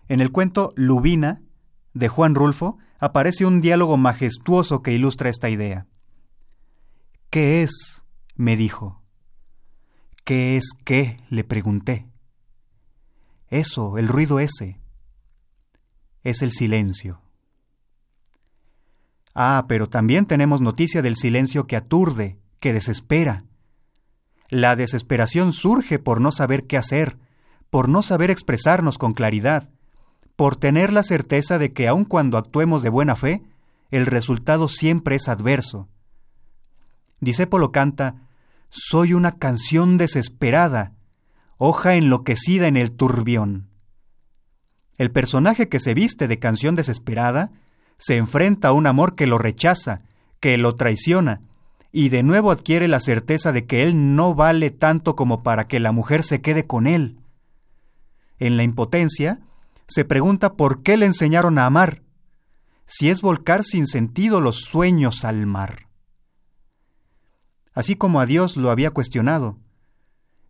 [0.07, 1.41] En el cuento Lubina,
[1.95, 5.87] de Juan Rulfo, aparece un diálogo majestuoso que ilustra esta idea.
[7.31, 8.05] ¿Qué es?
[8.37, 9.00] me dijo.
[10.31, 11.17] ¿Qué es qué?
[11.29, 12.07] le pregunté.
[13.49, 14.79] Eso, el ruido ese.
[16.23, 17.21] Es el silencio.
[19.35, 23.43] Ah, pero también tenemos noticia del silencio que aturde, que desespera.
[24.51, 27.19] La desesperación surge por no saber qué hacer,
[27.69, 29.69] por no saber expresarnos con claridad,
[30.37, 33.43] por tener la certeza de que aun cuando actuemos de buena fe,
[33.91, 35.89] el resultado siempre es adverso.
[37.19, 38.30] Disépolo canta,
[38.71, 40.93] soy una canción desesperada,
[41.59, 43.69] hoja enloquecida en el turbión.
[44.97, 47.51] El personaje que se viste de canción desesperada
[47.99, 50.03] se enfrenta a un amor que lo rechaza,
[50.39, 51.43] que lo traiciona,
[51.93, 55.81] y de nuevo adquiere la certeza de que él no vale tanto como para que
[55.81, 57.19] la mujer se quede con él.
[58.39, 59.41] En la impotencia,
[59.89, 62.03] se pregunta por qué le enseñaron a amar,
[62.87, 65.90] si es volcar sin sentido los sueños al mar
[67.73, 69.59] así como a Dios lo había cuestionado.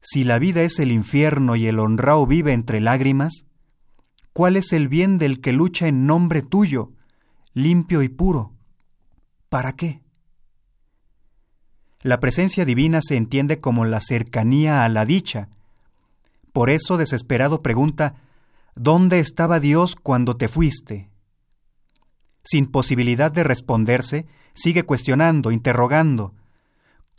[0.01, 3.47] Si la vida es el infierno y el honrao vive entre lágrimas,
[4.33, 6.93] ¿cuál es el bien del que lucha en nombre tuyo,
[7.53, 8.55] limpio y puro?
[9.49, 10.01] ¿Para qué?
[12.03, 15.49] La presencia divina se entiende como la cercanía a la dicha.
[16.53, 18.15] Por eso, desesperado, pregunta,
[18.83, 21.11] ¿Dónde estaba Dios cuando te fuiste?
[22.45, 26.35] Sin posibilidad de responderse, sigue cuestionando, interrogando,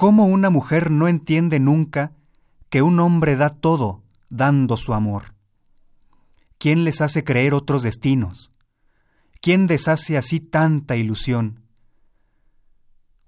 [0.02, 2.14] ¿Cómo una mujer no entiende nunca
[2.72, 5.36] que un hombre da todo dando su amor?
[6.58, 8.52] ¿Quién les hace creer otros destinos?
[9.42, 11.68] ¿Quién deshace así tanta ilusión?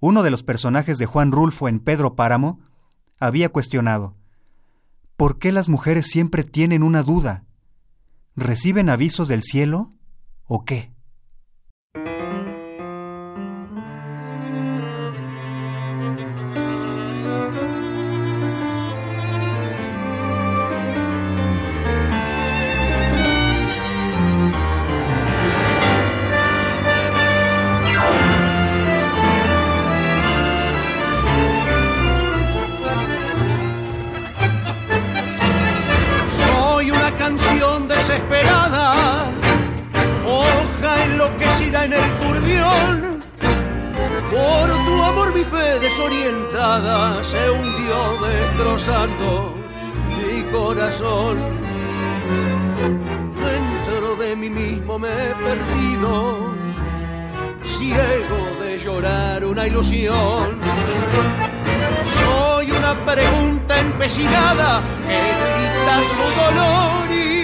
[0.00, 2.58] Uno de los personajes de Juan Rulfo en Pedro Páramo
[3.20, 4.16] había cuestionado,
[5.16, 7.44] ¿por qué las mujeres siempre tienen una duda?
[8.34, 9.90] ¿Reciben avisos del cielo
[10.42, 10.93] o qué?
[41.84, 43.24] En el turbión.
[44.30, 49.54] Por tu amor mi fe desorientada se hundió destrozando
[50.16, 51.36] mi corazón.
[53.44, 56.54] Dentro de mí mismo me he perdido,
[57.64, 60.60] ciego de llorar una ilusión.
[62.18, 67.43] Soy una pregunta empecinada que grita su dolor y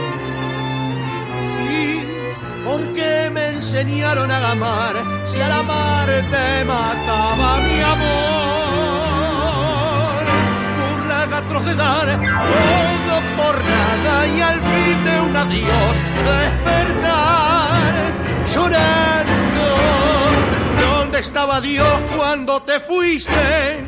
[2.63, 4.95] ¿Por qué me enseñaron a amar
[5.25, 8.61] si al amar te mataba mi amor?
[10.79, 15.95] Burla atroz de todo por nada y al fin de un adiós
[16.25, 17.81] despertar
[18.53, 19.65] llorando.
[20.81, 23.83] ¿Dónde estaba Dios cuando te fuiste?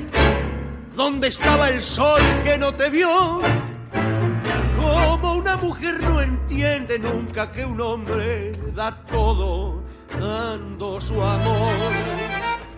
[0.96, 3.42] ¿Dónde estaba el sol que no te vio?
[4.84, 9.82] Como una mujer no entiende nunca que un hombre da todo
[10.20, 11.92] dando su amor.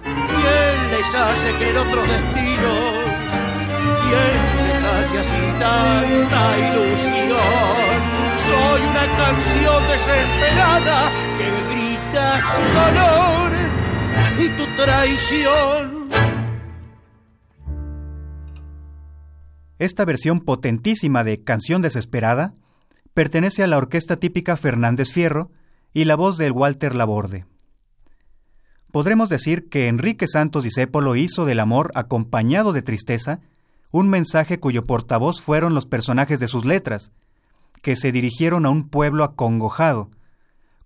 [0.04, 3.06] ¿Quién les hace creer otros destinos?
[4.04, 4.38] ¿Quién
[4.68, 8.00] les hace así tanta ilusión?
[8.48, 13.52] Soy una canción desesperada que grita su dolor
[14.40, 15.95] y tu traición.
[19.78, 22.54] Esta versión potentísima de Canción Desesperada
[23.14, 25.52] pertenece a la orquesta típica Fernández Fierro
[25.94, 27.46] y la voz del Walter Laborde.
[28.92, 33.42] Podremos decir que Enrique Santos Discépolo hizo del amor acompañado de tristeza
[33.92, 37.12] un mensaje cuyo portavoz fueron los personajes de sus letras,
[37.82, 40.10] que se dirigieron a un pueblo acongojado,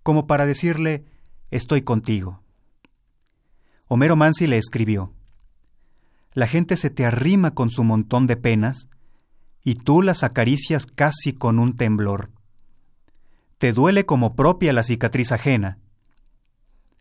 [0.02, 1.04] como para decirle
[1.50, 2.42] estoy contigo.
[3.86, 5.12] Homero Mansi le escribió
[6.32, 8.88] La gente se te arrima con su montón de penas,
[9.62, 12.30] y tú las acaricias casi con un temblor.
[13.58, 15.78] Te duele como propia la cicatriz ajena.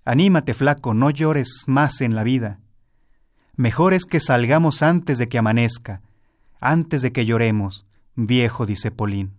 [0.03, 2.59] Anímate, flaco, no llores más en la vida.
[3.55, 6.01] Mejor es que salgamos antes de que amanezca,
[6.59, 9.33] antes de que lloremos, viejo, dice Polín.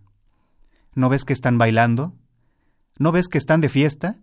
[0.95, 2.13] ¿No ves que están bailando?
[2.97, 4.17] ¿No ves que están de fiesta?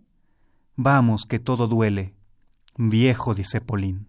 [0.75, 2.13] Vamos, que todo duele,
[2.77, 4.07] viejo, dice Polín.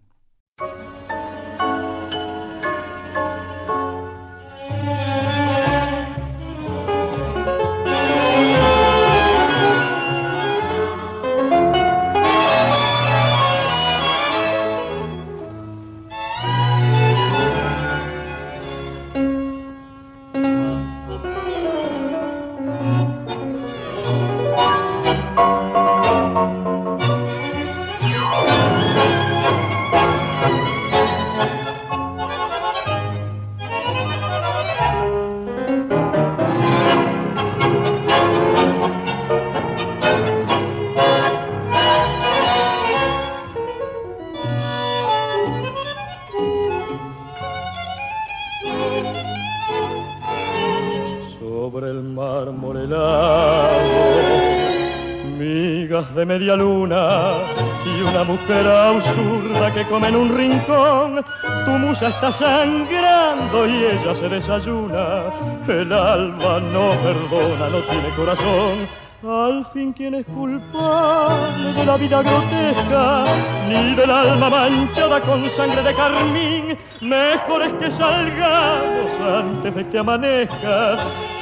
[56.31, 57.43] Media luna
[57.85, 61.25] y una mujer absurda que come en un rincón.
[61.65, 65.25] Tu musa está sangrando y ella se desayuna.
[65.67, 68.87] El alma no perdona, no tiene corazón.
[69.29, 73.25] Al fin, ¿quién es culpable de la vida grotesca?
[73.69, 76.79] Ni del alma manchada con sangre de carmín.
[77.01, 80.93] Mejor es que salgamos antes de que amanezca,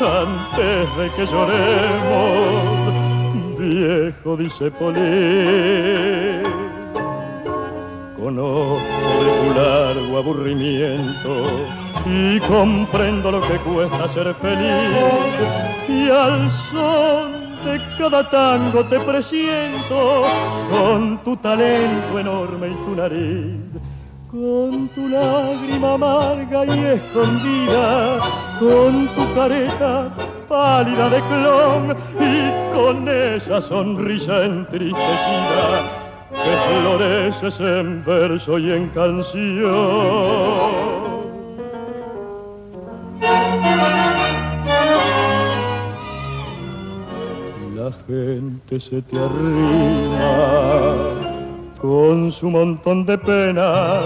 [0.00, 2.77] antes de que lloremos.
[3.68, 6.42] Viejo, dice Polé.
[8.18, 8.80] Conozco
[9.20, 11.32] de tu largo aburrimiento
[12.06, 14.88] y comprendo lo que cuesta ser feliz.
[15.86, 17.32] Y al son
[17.66, 20.24] de cada tango te presiento
[20.70, 23.82] con tu talento enorme y tu nariz.
[24.30, 28.18] Con tu lágrima amarga y escondida,
[28.60, 30.10] con tu careta
[30.48, 35.90] pálida de clon y con esa sonrisa entristecida
[36.30, 39.58] que floreces en verso y en canción.
[47.74, 50.18] La gente se te arrima
[51.80, 54.04] con su montón de penas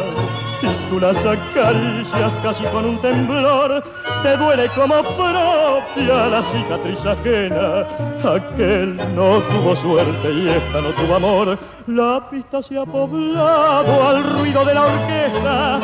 [0.62, 3.82] y tú las acaricias casi con un temblor.
[4.22, 7.86] Te duele como propia la cicatriz ajena.
[8.22, 11.58] Aquel no tuvo suerte y esta no tuvo amor.
[11.86, 15.80] La pista se ha poblado al ruido de la orquesta.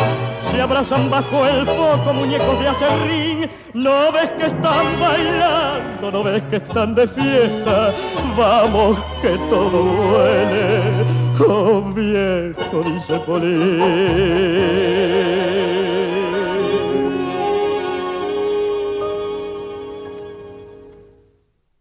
[0.51, 3.51] Se abrazan bajo el foco muñecos de acerrín.
[3.75, 7.93] No ves que están bailando, no ves que están de fiesta.
[8.37, 11.28] Vamos que todo duele.
[11.41, 12.85] Oh viejo,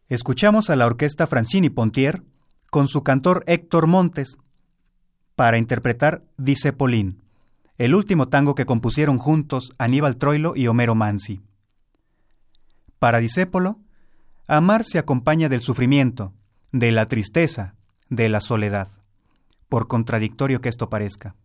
[0.10, 2.22] Escuchamos a la orquesta Francini Pontier
[2.70, 4.38] con su cantor Héctor Montes
[5.36, 7.22] para interpretar Dice Polín,
[7.78, 11.42] el último tango que compusieron juntos Aníbal Troilo y Homero Mansi.
[13.00, 13.80] Para Disépolo,
[14.48, 16.34] amar se acompaña del sufrimiento,
[16.72, 17.76] de la tristeza,
[18.10, 18.90] de la soledad,
[19.70, 21.36] por contradictorio que esto parezca.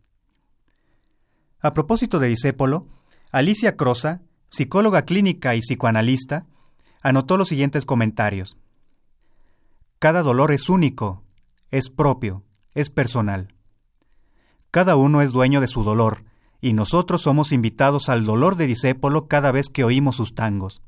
[1.60, 2.86] A propósito de Disépolo,
[3.30, 6.46] Alicia Crosa, psicóloga clínica y psicoanalista,
[7.02, 8.56] anotó los siguientes comentarios.
[9.98, 11.22] Cada dolor es único,
[11.70, 12.42] es propio,
[12.74, 13.54] es personal.
[14.70, 16.24] Cada uno es dueño de su dolor,
[16.60, 20.82] y nosotros somos invitados al dolor de Disépolo cada vez que oímos sus tangos.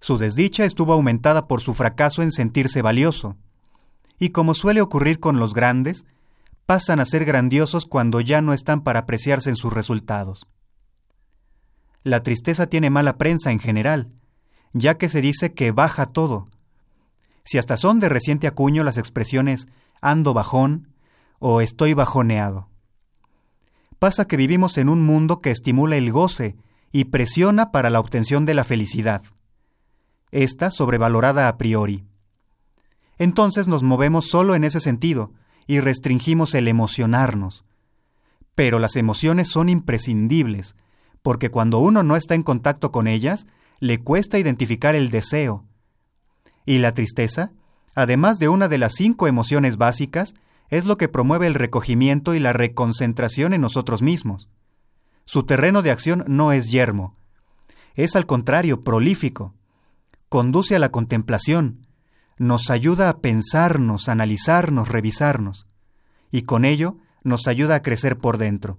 [0.00, 3.36] Su desdicha estuvo aumentada por su fracaso en sentirse valioso,
[4.18, 6.06] y como suele ocurrir con los grandes,
[6.66, 10.46] pasan a ser grandiosos cuando ya no están para apreciarse en sus resultados.
[12.02, 14.12] La tristeza tiene mala prensa en general,
[14.72, 16.46] ya que se dice que baja todo,
[17.44, 19.68] si hasta son de reciente acuño las expresiones
[20.00, 20.88] ando bajón
[21.38, 22.68] o estoy bajoneado.
[23.98, 26.56] Pasa que vivimos en un mundo que estimula el goce
[26.90, 29.22] y presiona para la obtención de la felicidad,
[30.30, 32.04] esta sobrevalorada a priori.
[33.18, 35.32] Entonces nos movemos solo en ese sentido
[35.66, 37.64] y restringimos el emocionarnos.
[38.54, 40.76] Pero las emociones son imprescindibles,
[41.22, 43.46] porque cuando uno no está en contacto con ellas,
[43.80, 45.64] le cuesta identificar el deseo,
[46.64, 47.52] y la tristeza,
[47.94, 50.34] además de una de las cinco emociones básicas,
[50.68, 54.48] es lo que promueve el recogimiento y la reconcentración en nosotros mismos.
[55.24, 57.16] Su terreno de acción no es yermo,
[57.94, 59.54] es al contrario prolífico.
[60.28, 61.86] Conduce a la contemplación,
[62.38, 65.66] nos ayuda a pensarnos, analizarnos, revisarnos,
[66.30, 68.78] y con ello nos ayuda a crecer por dentro.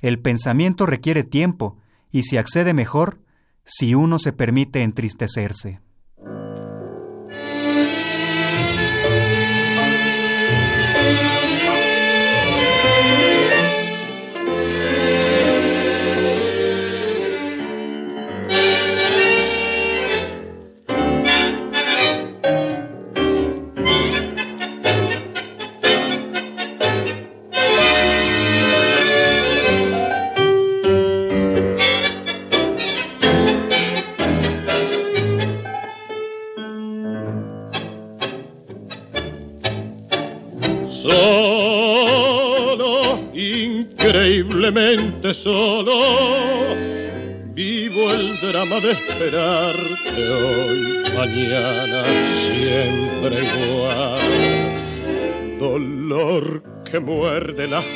[0.00, 1.78] El pensamiento requiere tiempo
[2.12, 3.20] y se accede mejor
[3.64, 5.80] si uno se permite entristecerse.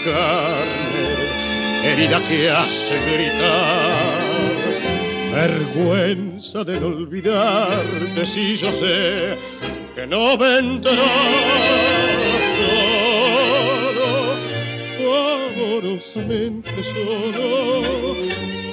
[0.04, 4.20] Carnes, herida que hace gritar.
[5.32, 9.36] Vergüenza de olvidarte si yo sé
[9.94, 10.96] que no vendrás
[15.80, 17.82] amorosamente solo.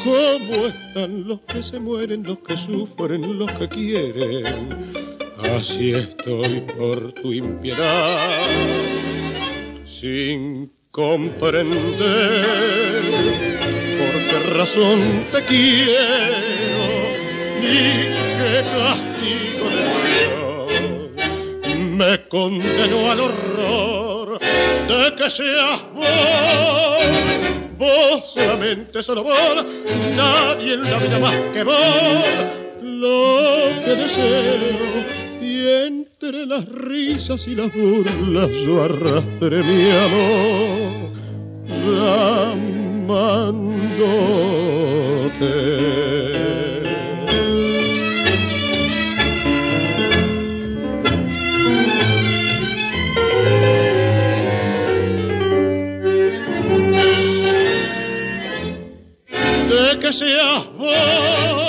[0.03, 4.69] ¿Cómo están los que se mueren, los que sufren, los que quieren?
[5.37, 8.39] Así estoy por tu impiedad,
[9.85, 11.69] sin comprender
[13.99, 14.99] por qué razón
[15.31, 16.85] te quiero
[17.61, 17.77] ni
[18.37, 26.07] qué castigo de Dios me condenó al horror de que seas vos,
[27.77, 29.65] vos solamente, solo vos,
[30.15, 32.25] nadie en la vida más que vos,
[32.81, 35.05] lo que deseo.
[35.41, 41.11] Y entre las risas y las burlas yo arrastré mi amor,
[42.49, 43.77] amándote.
[59.99, 61.66] que seas vos,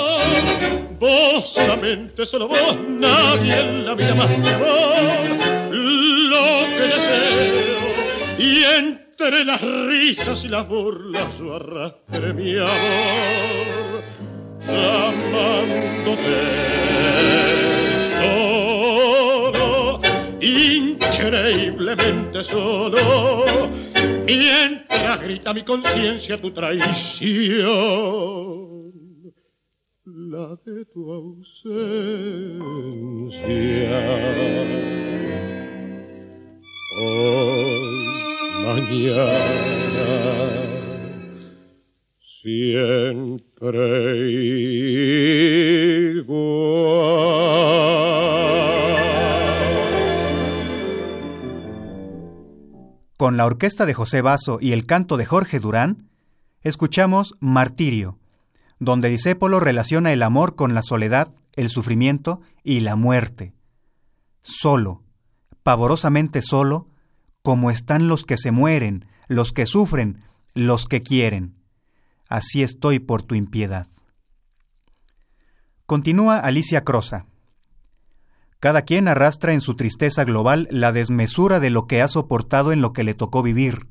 [0.99, 5.29] vos solamente, solo vos, nadie en la vida más que vos,
[5.71, 7.95] lo que deseo,
[8.39, 14.03] y entre las risas y las burlas yo arrastré mi amor,
[14.67, 16.39] llamándote
[19.53, 20.01] solo,
[20.41, 23.69] increíblemente solo,
[24.27, 27.19] mientras grita mi conciencia tu traición
[30.31, 31.69] la de tu ausencia.
[37.01, 37.79] Hoy,
[42.43, 43.49] siempre.
[53.17, 56.09] Con la orquesta de José Basso y el canto de Jorge Durán,
[56.63, 58.18] escuchamos Martirio,
[58.79, 63.53] donde Disépolo relaciona el amor con la soledad, el sufrimiento y la muerte.
[64.43, 65.03] Solo,
[65.63, 66.89] pavorosamente solo,
[67.43, 70.23] como están los que se mueren, los que sufren,
[70.55, 71.57] los que quieren.
[72.29, 73.89] Así estoy por tu impiedad.
[75.87, 77.27] Continúa Alicia Crosa.
[78.61, 82.81] Cada quien arrastra en su tristeza global la desmesura de lo que ha soportado en
[82.81, 83.87] lo que le tocó vivir.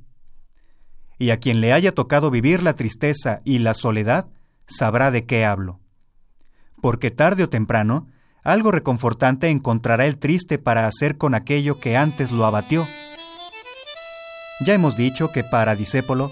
[1.18, 4.30] Y a quien le haya tocado vivir la tristeza y la soledad,
[4.68, 5.80] sabrá de qué hablo.
[6.82, 8.08] Porque tarde o temprano,
[8.44, 12.86] algo reconfortante encontrará el triste para hacer con aquello que antes lo abatió.
[14.66, 16.32] Ya hemos dicho que para Disépolo,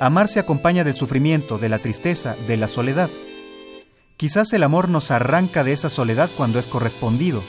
[0.00, 3.10] amar se acompaña del sufrimiento, de la tristeza, de la soledad.
[4.16, 7.42] Quizás el amor nos arranca de esa soledad cuando es correspondido,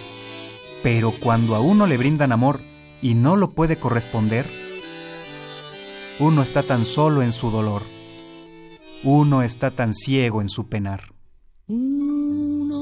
[0.84, 2.60] pero cuando a uno le brindan amor
[3.02, 4.46] y no lo puede corresponder,
[6.20, 7.97] uno está tan solo en su dolor
[9.04, 11.14] uno está tan ciego en su penar.
[11.68, 12.78] Uno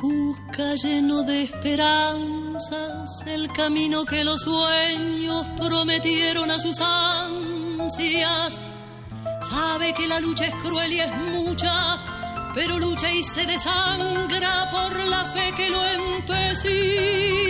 [0.00, 8.66] busca lleno de esperanzas el camino que los sueños prometieron a sus ansias.
[9.48, 14.98] Sabe que la lucha es cruel y es mucha, pero lucha y se desangra por
[15.06, 17.44] la fe que lo empecina.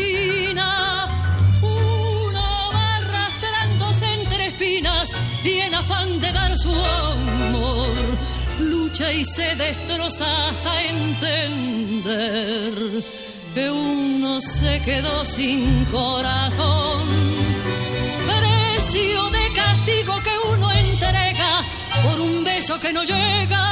[5.45, 7.93] Y en afán de dar su amor,
[8.61, 12.73] lucha y se destroza hasta entender
[13.55, 17.03] que uno se quedó sin corazón.
[18.27, 21.63] Precio de castigo que uno entrega
[22.05, 23.64] por un beso que no llega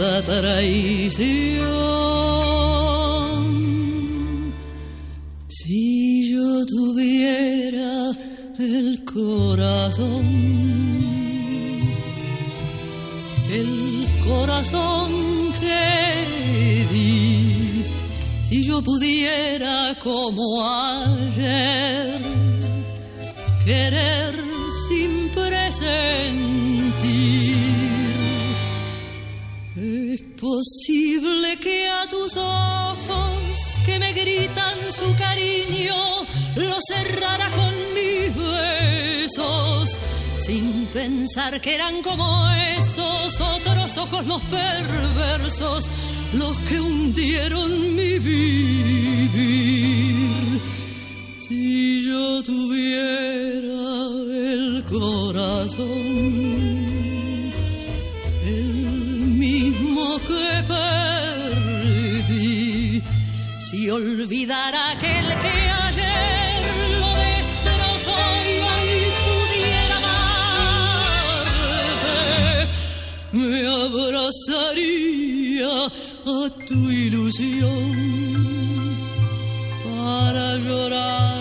[0.00, 1.74] tanta traición.
[5.48, 8.10] Si yo tuviera
[8.58, 10.24] el corazón,
[13.52, 15.10] el corazón
[15.60, 17.84] que di,
[18.48, 22.20] si yo pudiera como ayer
[23.66, 24.34] querer
[24.88, 26.69] sin presentir.
[30.50, 35.94] Es posible que a tus ojos que me gritan su cariño
[36.56, 39.98] lo cerrara con mis besos,
[40.38, 45.88] sin pensar que eran como esos otros ojos los perversos,
[46.32, 49.50] los que hundieron mi vivir.
[51.46, 53.68] Si yo tuviera
[54.32, 56.39] el corazón
[63.90, 65.54] Si olvidara aquel que
[65.86, 66.62] ayer
[67.00, 69.96] lo destrozó y pudiera
[71.02, 71.48] amarte,
[73.32, 74.86] me abrazaría
[76.24, 76.38] a
[76.68, 77.84] tu ilusión
[79.82, 81.39] para llorar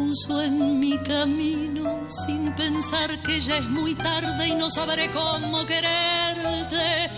[0.00, 5.66] puso en mi camino sin pensar que ya es muy tarde y no sabré cómo
[5.66, 7.10] quererte.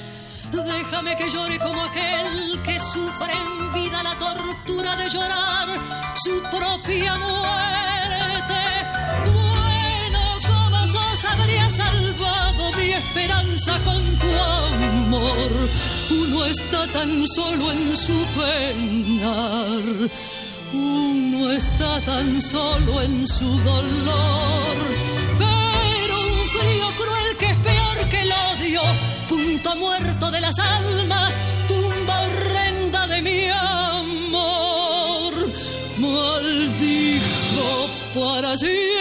[0.51, 5.69] Déjame que llore como aquel que sufre en vida la tortura de llorar
[6.25, 8.63] su propia muerte.
[9.31, 15.51] Bueno, como sos habría salvado mi esperanza con tu amor.
[16.23, 20.11] Uno está tan solo en su penar.
[20.73, 24.77] Uno está tan solo en su dolor,
[25.39, 28.81] pero un frío cruel que es peor que el odio,
[29.29, 31.35] punto muerto de las almas,
[31.69, 35.35] tumba horrenda de mi amor,
[35.99, 38.92] maldijo para sí.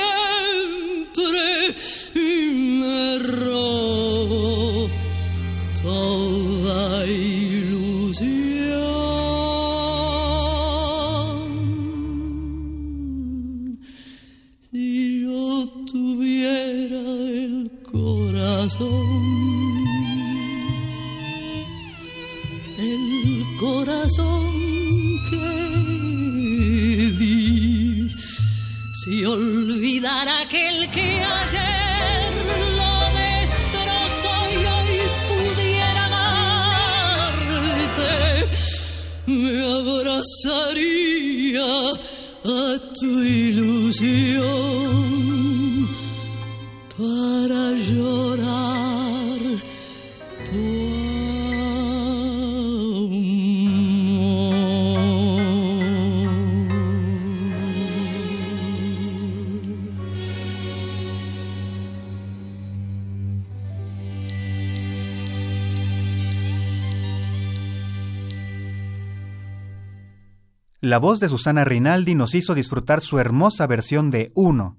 [70.84, 74.78] La voz de Susana Rinaldi nos hizo disfrutar su hermosa versión de Uno,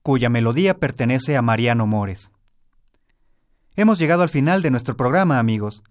[0.00, 2.32] cuya melodía pertenece a Mariano Mores.
[3.76, 5.82] Hemos llegado al final de nuestro programa, amigos,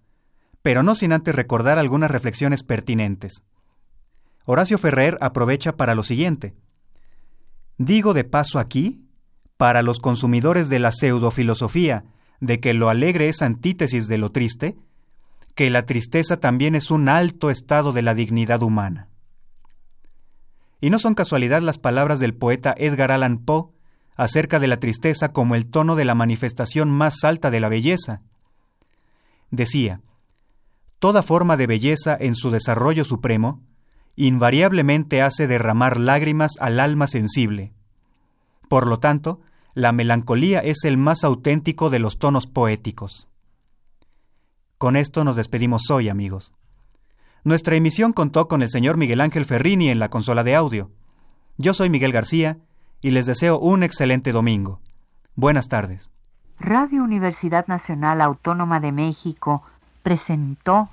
[0.60, 3.44] pero no sin antes recordar algunas reflexiones pertinentes.
[4.44, 6.56] Horacio Ferrer aprovecha para lo siguiente.
[7.78, 9.04] Digo de paso aquí,
[9.56, 12.02] para los consumidores de la pseudofilosofía
[12.40, 14.74] de que lo alegre es antítesis de lo triste,
[15.54, 19.10] que la tristeza también es un alto estado de la dignidad humana.
[20.80, 23.70] Y no son casualidad las palabras del poeta Edgar Allan Poe
[24.16, 28.22] acerca de la tristeza como el tono de la manifestación más alta de la belleza.
[29.50, 30.00] Decía,
[30.98, 33.62] Toda forma de belleza en su desarrollo supremo
[34.16, 37.72] invariablemente hace derramar lágrimas al alma sensible.
[38.68, 39.40] Por lo tanto,
[39.74, 43.28] la melancolía es el más auténtico de los tonos poéticos.
[44.78, 46.54] Con esto nos despedimos hoy, amigos.
[47.44, 50.90] Nuestra emisión contó con el señor Miguel Ángel Ferrini en la consola de audio.
[51.58, 52.56] Yo soy Miguel García
[53.02, 54.80] y les deseo un excelente domingo.
[55.34, 56.10] Buenas tardes.
[56.58, 59.62] Radio Universidad Nacional Autónoma de México
[60.02, 60.88] presentó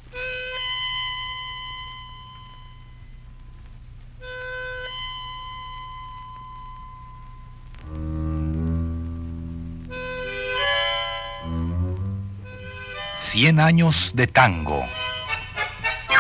[13.16, 14.84] Cien años de tango.